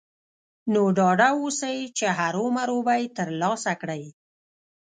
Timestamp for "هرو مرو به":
2.17-2.93